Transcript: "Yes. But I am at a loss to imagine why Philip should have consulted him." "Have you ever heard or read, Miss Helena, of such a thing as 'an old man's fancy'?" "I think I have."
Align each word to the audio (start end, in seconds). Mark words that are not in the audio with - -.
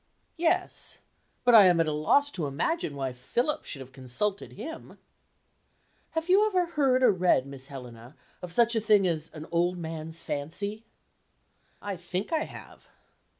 "Yes. 0.37 0.97
But 1.43 1.53
I 1.53 1.65
am 1.67 1.79
at 1.79 1.85
a 1.85 1.91
loss 1.91 2.31
to 2.31 2.47
imagine 2.47 2.95
why 2.95 3.13
Philip 3.13 3.65
should 3.65 3.81
have 3.81 3.91
consulted 3.91 4.53
him." 4.53 4.97
"Have 6.17 6.27
you 6.27 6.43
ever 6.47 6.65
heard 6.65 7.03
or 7.03 7.11
read, 7.11 7.45
Miss 7.45 7.67
Helena, 7.67 8.15
of 8.41 8.51
such 8.51 8.75
a 8.75 8.81
thing 8.81 9.05
as 9.05 9.29
'an 9.35 9.45
old 9.51 9.77
man's 9.77 10.23
fancy'?" 10.23 10.85
"I 11.83 11.97
think 11.97 12.33
I 12.33 12.45
have." 12.45 12.89